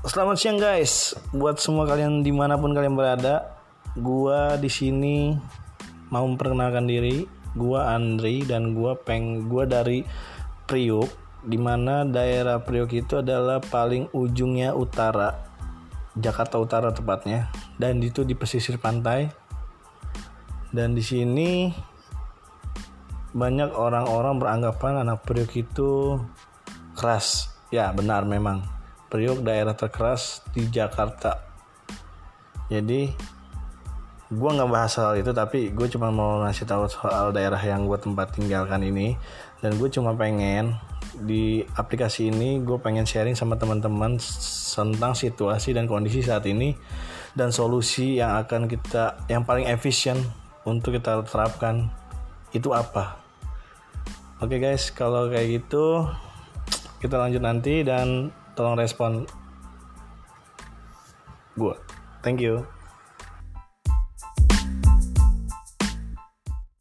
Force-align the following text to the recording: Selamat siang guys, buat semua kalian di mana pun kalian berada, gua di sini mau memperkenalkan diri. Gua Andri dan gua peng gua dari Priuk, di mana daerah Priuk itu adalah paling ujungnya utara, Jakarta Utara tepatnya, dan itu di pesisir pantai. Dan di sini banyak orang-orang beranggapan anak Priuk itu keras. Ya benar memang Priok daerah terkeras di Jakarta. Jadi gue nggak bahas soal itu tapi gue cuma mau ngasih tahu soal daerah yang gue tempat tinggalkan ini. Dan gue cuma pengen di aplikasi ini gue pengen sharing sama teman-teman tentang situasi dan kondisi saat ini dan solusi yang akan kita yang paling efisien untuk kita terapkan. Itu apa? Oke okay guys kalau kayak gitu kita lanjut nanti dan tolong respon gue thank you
Selamat 0.00 0.40
siang 0.40 0.56
guys, 0.56 1.12
buat 1.28 1.60
semua 1.60 1.84
kalian 1.84 2.24
di 2.24 2.32
mana 2.32 2.56
pun 2.56 2.72
kalian 2.72 2.96
berada, 2.96 3.52
gua 4.00 4.56
di 4.56 4.72
sini 4.72 5.36
mau 6.08 6.24
memperkenalkan 6.24 6.88
diri. 6.88 7.28
Gua 7.52 7.92
Andri 7.92 8.40
dan 8.48 8.72
gua 8.72 8.96
peng 8.96 9.44
gua 9.44 9.68
dari 9.68 10.00
Priuk, 10.64 11.04
di 11.44 11.60
mana 11.60 12.08
daerah 12.08 12.64
Priuk 12.64 12.96
itu 12.96 13.20
adalah 13.20 13.60
paling 13.60 14.08
ujungnya 14.16 14.72
utara, 14.72 15.36
Jakarta 16.16 16.56
Utara 16.56 16.96
tepatnya, 16.96 17.52
dan 17.76 18.00
itu 18.00 18.24
di 18.24 18.32
pesisir 18.32 18.80
pantai. 18.80 19.28
Dan 20.72 20.96
di 20.96 21.04
sini 21.04 21.68
banyak 23.36 23.76
orang-orang 23.76 24.40
beranggapan 24.40 25.04
anak 25.04 25.28
Priuk 25.28 25.52
itu 25.60 26.16
keras. 26.96 27.52
Ya 27.68 27.92
benar 27.92 28.24
memang 28.24 28.79
Priok 29.10 29.42
daerah 29.42 29.74
terkeras 29.74 30.46
di 30.54 30.70
Jakarta. 30.70 31.42
Jadi 32.70 33.10
gue 34.30 34.50
nggak 34.54 34.70
bahas 34.70 34.94
soal 34.94 35.18
itu 35.18 35.34
tapi 35.34 35.74
gue 35.74 35.90
cuma 35.90 36.14
mau 36.14 36.38
ngasih 36.46 36.62
tahu 36.62 36.86
soal 36.86 37.34
daerah 37.34 37.58
yang 37.58 37.90
gue 37.90 37.98
tempat 37.98 38.38
tinggalkan 38.38 38.86
ini. 38.86 39.18
Dan 39.58 39.76
gue 39.76 39.90
cuma 39.90 40.14
pengen 40.14 40.78
di 41.18 41.66
aplikasi 41.74 42.30
ini 42.30 42.62
gue 42.62 42.78
pengen 42.78 43.02
sharing 43.02 43.34
sama 43.34 43.58
teman-teman 43.58 44.16
tentang 44.70 45.12
situasi 45.12 45.74
dan 45.74 45.90
kondisi 45.90 46.22
saat 46.22 46.46
ini 46.46 46.78
dan 47.34 47.50
solusi 47.50 48.22
yang 48.22 48.38
akan 48.46 48.70
kita 48.70 49.26
yang 49.26 49.42
paling 49.42 49.66
efisien 49.66 50.16
untuk 50.62 50.96
kita 50.96 51.26
terapkan. 51.26 51.90
Itu 52.54 52.70
apa? 52.74 53.18
Oke 54.40 54.56
okay 54.56 54.72
guys 54.72 54.94
kalau 54.94 55.28
kayak 55.28 55.60
gitu 55.60 56.06
kita 57.00 57.16
lanjut 57.16 57.42
nanti 57.44 57.84
dan 57.84 58.32
tolong 58.54 58.78
respon 58.78 59.26
gue 61.58 61.74
thank 62.24 62.40
you 62.40 62.64